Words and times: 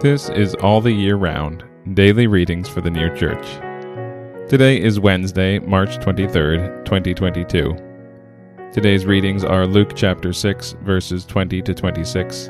This 0.00 0.28
is 0.28 0.54
All 0.54 0.80
the 0.80 0.92
Year 0.92 1.16
Round 1.16 1.64
Daily 1.94 2.28
Readings 2.28 2.68
for 2.68 2.80
the 2.80 2.88
New 2.88 3.12
Church. 3.16 3.44
Today 4.48 4.80
is 4.80 5.00
Wednesday, 5.00 5.58
March 5.58 5.98
23rd, 5.98 6.84
2022. 6.84 7.76
Today's 8.72 9.06
readings 9.06 9.42
are 9.42 9.66
Luke 9.66 9.96
chapter 9.96 10.32
6, 10.32 10.76
verses 10.84 11.26
20 11.26 11.62
to 11.62 11.74
26, 11.74 12.48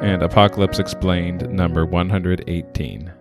and 0.00 0.24
Apocalypse 0.24 0.80
Explained, 0.80 1.48
number 1.50 1.86
118. 1.86 3.12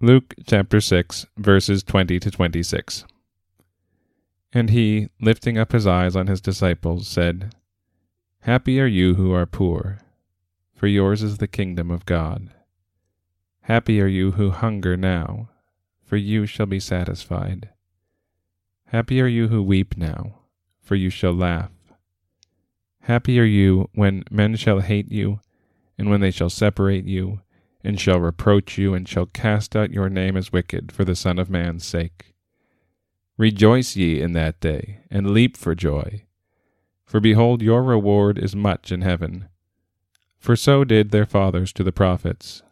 Luke 0.00 0.34
chapter 0.46 0.80
6, 0.80 1.26
verses 1.38 1.82
20 1.82 2.20
to 2.20 2.30
26. 2.30 3.04
And 4.56 4.70
he, 4.70 5.08
lifting 5.20 5.58
up 5.58 5.72
his 5.72 5.84
eyes 5.84 6.14
on 6.14 6.28
his 6.28 6.40
disciples, 6.40 7.08
said, 7.08 7.52
Happy 8.42 8.80
are 8.80 8.86
you 8.86 9.16
who 9.16 9.32
are 9.32 9.46
poor, 9.46 9.98
for 10.76 10.86
yours 10.86 11.24
is 11.24 11.38
the 11.38 11.48
kingdom 11.48 11.90
of 11.90 12.06
God. 12.06 12.50
Happy 13.62 14.00
are 14.00 14.06
you 14.06 14.32
who 14.32 14.50
hunger 14.50 14.96
now, 14.96 15.48
for 16.04 16.16
you 16.16 16.46
shall 16.46 16.66
be 16.66 16.78
satisfied. 16.78 17.70
Happy 18.86 19.20
are 19.20 19.26
you 19.26 19.48
who 19.48 19.60
weep 19.60 19.96
now, 19.96 20.38
for 20.80 20.94
you 20.94 21.10
shall 21.10 21.32
laugh. 21.32 21.72
Happy 23.00 23.40
are 23.40 23.44
you 23.44 23.90
when 23.94 24.22
men 24.30 24.54
shall 24.54 24.80
hate 24.80 25.10
you, 25.10 25.40
and 25.98 26.08
when 26.08 26.20
they 26.20 26.30
shall 26.30 26.50
separate 26.50 27.06
you, 27.06 27.40
and 27.82 28.00
shall 28.00 28.20
reproach 28.20 28.78
you, 28.78 28.94
and 28.94 29.08
shall 29.08 29.26
cast 29.26 29.74
out 29.74 29.90
your 29.90 30.08
name 30.08 30.36
as 30.36 30.52
wicked 30.52 30.92
for 30.92 31.04
the 31.04 31.16
Son 31.16 31.40
of 31.40 31.50
Man's 31.50 31.84
sake. 31.84 32.33
Rejoice 33.36 33.96
ye 33.96 34.20
in 34.20 34.32
that 34.34 34.60
day, 34.60 35.00
and 35.10 35.30
leap 35.30 35.56
for 35.56 35.74
joy. 35.74 36.22
For 37.04 37.18
behold, 37.18 37.62
your 37.62 37.82
reward 37.82 38.38
is 38.38 38.54
much 38.54 38.92
in 38.92 39.00
heaven. 39.00 39.48
For 40.38 40.54
so 40.54 40.84
did 40.84 41.10
their 41.10 41.26
fathers 41.26 41.72
to 41.72 41.82
the 41.82 41.90
prophets. 41.90 42.62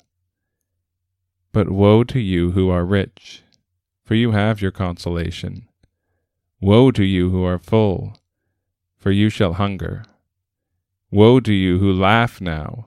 But 1.51 1.69
woe 1.69 2.05
to 2.05 2.21
you 2.21 2.53
who 2.53 2.71
are 2.71 2.85
rich, 2.85 3.43
for 4.05 4.15
you 4.15 4.31
have 4.31 4.63
your 4.63 4.71
consolation. 4.71 5.69
Woe 6.61 6.93
to 6.93 7.05
you 7.05 7.31
who 7.31 7.45
are 7.45 7.59
full, 7.59 8.17
for 8.97 9.11
you 9.11 9.31
shall 9.31 9.55
hunger. 9.55 10.05
Woe 11.11 11.41
to 11.41 11.53
you 11.53 11.79
who 11.79 11.93
laugh 11.93 12.41
now, 12.41 12.85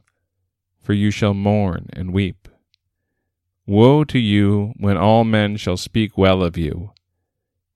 for 0.81 0.94
you 0.94 1.12
shall 1.12 1.34
mourn 1.34 1.90
and 1.92 2.14
weep. 2.14 2.48
Woe 3.68 4.06
to 4.06 4.20
you 4.20 4.73
when 4.78 4.96
all 4.96 5.26
men 5.26 5.58
shall 5.58 5.78
speak 5.78 6.18
well 6.18 6.42
of 6.42 6.58
you 6.58 6.92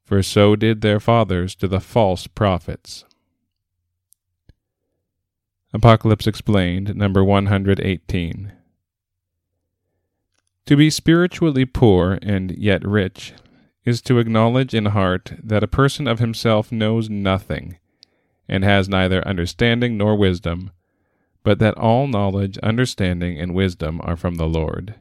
for 0.09 0.23
so 0.23 0.55
did 0.55 0.81
their 0.81 0.99
fathers 0.99 1.53
to 1.53 1.67
the 1.67 1.79
false 1.79 2.25
prophets. 2.25 3.05
Apocalypse 5.71 6.25
Explained, 6.25 6.95
number 6.95 7.23
118. 7.23 8.52
To 10.65 10.75
be 10.75 10.89
spiritually 10.89 11.63
poor 11.63 12.17
and 12.23 12.49
yet 12.57 12.83
rich 12.83 13.33
is 13.85 14.02
to 14.02 14.17
acknowledge 14.17 14.73
in 14.73 14.87
heart 14.87 15.33
that 15.43 15.63
a 15.63 15.67
person 15.67 16.07
of 16.07 16.17
himself 16.17 16.71
knows 16.71 17.07
nothing, 17.07 17.77
and 18.47 18.63
has 18.63 18.89
neither 18.89 19.25
understanding 19.27 19.95
nor 19.95 20.15
wisdom, 20.15 20.71
but 21.43 21.59
that 21.59 21.77
all 21.77 22.07
knowledge, 22.07 22.57
understanding, 22.63 23.39
and 23.39 23.53
wisdom 23.53 24.02
are 24.03 24.15
from 24.15 24.37
the 24.37 24.47
Lord. 24.47 24.95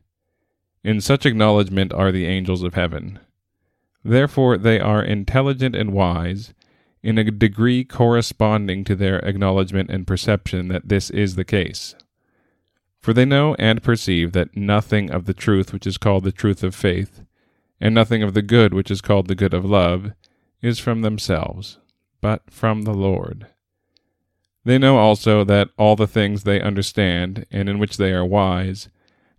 In 0.84 1.00
such 1.00 1.24
acknowledgment 1.24 1.94
are 1.94 2.12
the 2.12 2.26
angels 2.26 2.62
of 2.62 2.74
heaven. 2.74 3.20
Therefore, 4.08 4.56
they 4.56 4.80
are 4.80 5.02
intelligent 5.02 5.76
and 5.76 5.92
wise, 5.92 6.54
in 7.02 7.18
a 7.18 7.30
degree 7.30 7.84
corresponding 7.84 8.82
to 8.84 8.96
their 8.96 9.18
acknowledgment 9.18 9.90
and 9.90 10.06
perception 10.06 10.68
that 10.68 10.88
this 10.88 11.10
is 11.10 11.34
the 11.34 11.44
case. 11.44 11.94
For 13.00 13.12
they 13.12 13.26
know 13.26 13.54
and 13.58 13.82
perceive 13.82 14.32
that 14.32 14.56
nothing 14.56 15.10
of 15.10 15.26
the 15.26 15.34
truth 15.34 15.74
which 15.74 15.86
is 15.86 15.98
called 15.98 16.24
the 16.24 16.32
truth 16.32 16.62
of 16.62 16.74
faith, 16.74 17.20
and 17.82 17.94
nothing 17.94 18.22
of 18.22 18.32
the 18.32 18.40
good 18.40 18.72
which 18.72 18.90
is 18.90 19.02
called 19.02 19.28
the 19.28 19.34
good 19.34 19.52
of 19.52 19.66
love, 19.66 20.12
is 20.62 20.78
from 20.78 21.02
themselves, 21.02 21.78
but 22.22 22.50
from 22.50 22.82
the 22.82 22.94
Lord. 22.94 23.46
They 24.64 24.78
know 24.78 24.96
also 24.96 25.44
that 25.44 25.68
all 25.76 25.96
the 25.96 26.06
things 26.06 26.44
they 26.44 26.62
understand, 26.62 27.44
and 27.50 27.68
in 27.68 27.78
which 27.78 27.98
they 27.98 28.12
are 28.12 28.24
wise, 28.24 28.88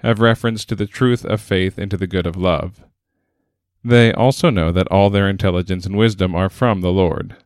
have 0.01 0.19
reference 0.19 0.63
to 0.65 0.75
the 0.75 0.85
truth 0.85 1.25
of 1.25 1.41
faith 1.41 1.79
and 1.79 1.89
to 1.89 1.97
the 1.97 2.07
good 2.07 2.27
of 2.27 2.37
love. 2.37 2.83
They 3.83 4.11
also 4.11 4.49
know 4.49 4.71
that 4.71 4.87
all 4.87 5.09
their 5.09 5.29
intelligence 5.29 5.85
and 5.85 5.97
wisdom 5.97 6.35
are 6.35 6.49
from 6.49 6.81
the 6.81 6.91
Lord. 6.91 7.37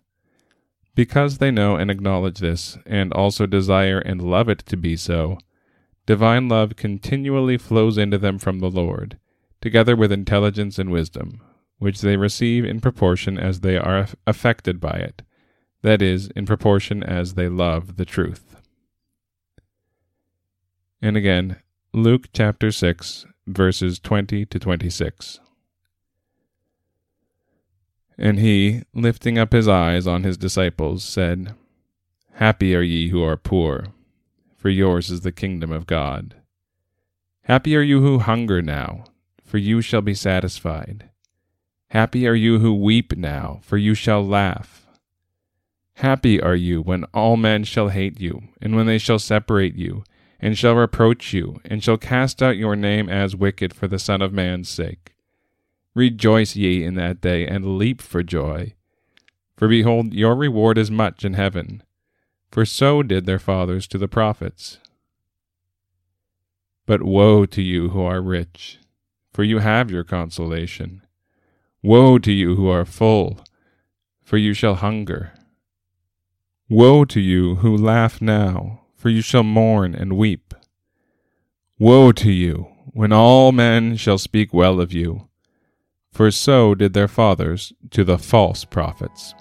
Because 0.95 1.37
they 1.37 1.51
know 1.51 1.75
and 1.75 1.89
acknowledge 1.91 2.39
this, 2.39 2.77
and 2.85 3.13
also 3.13 3.45
desire 3.45 3.99
and 3.99 4.21
love 4.21 4.49
it 4.49 4.59
to 4.59 4.77
be 4.77 4.95
so, 4.95 5.37
divine 6.05 6.49
love 6.49 6.75
continually 6.75 7.57
flows 7.57 7.97
into 7.97 8.17
them 8.17 8.37
from 8.39 8.59
the 8.59 8.69
Lord, 8.69 9.17
together 9.61 9.95
with 9.95 10.11
intelligence 10.11 10.77
and 10.77 10.91
wisdom, 10.91 11.41
which 11.77 12.01
they 12.01 12.17
receive 12.17 12.65
in 12.65 12.79
proportion 12.79 13.37
as 13.37 13.61
they 13.61 13.77
are 13.77 14.07
affected 14.27 14.79
by 14.79 14.97
it, 14.97 15.21
that 15.81 16.01
is, 16.01 16.27
in 16.35 16.45
proportion 16.45 17.03
as 17.03 17.33
they 17.33 17.47
love 17.47 17.97
the 17.97 18.05
truth. 18.05 18.55
And 21.01 21.17
again, 21.17 21.57
Luke 21.91 22.29
chapter 22.33 22.71
6, 22.71 23.25
verses 23.45 23.99
20 23.99 24.45
to 24.45 24.59
26. 24.59 25.39
And 28.17 28.39
he, 28.39 28.83
lifting 28.93 29.37
up 29.37 29.53
his 29.53 29.67
eyes 29.67 30.05
on 30.05 30.23
his 30.23 30.37
disciples, 30.37 31.03
said, 31.03 31.55
Happy 32.33 32.75
are 32.75 32.81
ye 32.81 33.09
who 33.09 33.23
are 33.23 33.37
poor, 33.37 33.87
for 34.55 34.69
yours 34.69 35.09
is 35.09 35.21
the 35.21 35.31
kingdom 35.31 35.71
of 35.71 35.87
God. 35.87 36.35
Happy 37.43 37.75
are 37.75 37.81
you 37.81 38.01
who 38.01 38.19
hunger 38.19 38.61
now, 38.61 39.05
for 39.43 39.57
you 39.57 39.81
shall 39.81 40.01
be 40.01 40.13
satisfied. 40.13 41.09
Happy 41.89 42.27
are 42.27 42.33
you 42.33 42.59
who 42.59 42.73
weep 42.73 43.15
now, 43.17 43.59
for 43.61 43.77
you 43.77 43.93
shall 43.93 44.25
laugh. 44.25 44.87
Happy 45.97 46.41
are 46.41 46.55
you 46.55 46.81
when 46.81 47.03
all 47.13 47.37
men 47.37 47.63
shall 47.63 47.89
hate 47.89 48.19
you, 48.19 48.41
and 48.61 48.75
when 48.75 48.87
they 48.87 48.97
shall 48.97 49.19
separate 49.19 49.75
you, 49.75 50.03
and 50.39 50.57
shall 50.57 50.75
reproach 50.75 51.33
you, 51.33 51.59
and 51.65 51.83
shall 51.83 51.97
cast 51.97 52.41
out 52.41 52.57
your 52.57 52.75
name 52.75 53.09
as 53.09 53.35
wicked 53.35 53.73
for 53.73 53.87
the 53.87 53.99
Son 53.99 54.21
of 54.21 54.33
Man's 54.33 54.69
sake. 54.69 55.12
Rejoice 55.95 56.55
ye 56.55 56.83
in 56.83 56.95
that 56.95 57.21
day, 57.21 57.47
and 57.47 57.77
leap 57.77 58.01
for 58.01 58.23
joy. 58.23 58.73
For 59.55 59.67
behold, 59.67 60.13
your 60.13 60.35
reward 60.35 60.77
is 60.77 60.89
much 60.89 61.23
in 61.23 61.33
heaven. 61.33 61.83
For 62.51 62.65
so 62.65 63.03
did 63.03 63.25
their 63.25 63.39
fathers 63.39 63.87
to 63.87 63.97
the 63.97 64.07
prophets. 64.07 64.79
But 66.85 67.03
woe 67.03 67.45
to 67.45 67.61
you 67.61 67.89
who 67.89 68.01
are 68.01 68.21
rich, 68.21 68.79
for 69.31 69.43
you 69.43 69.59
have 69.59 69.91
your 69.91 70.03
consolation. 70.03 71.05
Woe 71.81 72.17
to 72.19 72.31
you 72.31 72.55
who 72.55 72.67
are 72.69 72.85
full, 72.85 73.39
for 74.21 74.37
you 74.37 74.53
shall 74.53 74.75
hunger. 74.75 75.33
Woe 76.69 77.05
to 77.05 77.19
you 77.19 77.55
who 77.55 77.77
laugh 77.77 78.21
now, 78.21 78.81
for 78.95 79.09
you 79.09 79.21
shall 79.21 79.43
mourn 79.43 79.93
and 79.93 80.17
weep. 80.17 80.53
Woe 81.77 82.11
to 82.13 82.31
you 82.31 82.67
when 82.93 83.11
all 83.11 83.51
men 83.51 83.95
shall 83.95 84.17
speak 84.17 84.53
well 84.53 84.81
of 84.81 84.91
you 84.91 85.29
for 86.13 86.29
so 86.29 86.75
did 86.75 86.93
their 86.93 87.07
fathers 87.07 87.73
to 87.89 88.03
the 88.03 88.19
false 88.19 88.63
prophets. 88.63 89.33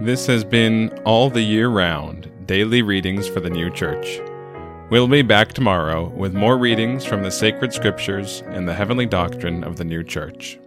This 0.00 0.26
has 0.26 0.44
been 0.44 0.88
All 1.04 1.30
the 1.30 1.42
Year 1.42 1.68
Round 1.68 2.30
Daily 2.46 2.82
Readings 2.82 3.28
for 3.28 3.40
the 3.40 3.50
New 3.50 3.70
Church. 3.70 4.20
We'll 4.90 5.08
be 5.08 5.22
back 5.22 5.52
tomorrow 5.52 6.08
with 6.10 6.34
more 6.34 6.56
readings 6.56 7.04
from 7.04 7.22
the 7.22 7.30
sacred 7.30 7.72
scriptures 7.72 8.42
and 8.48 8.68
the 8.68 8.74
heavenly 8.74 9.06
doctrine 9.06 9.64
of 9.64 9.76
the 9.76 9.84
New 9.84 10.04
Church. 10.04 10.58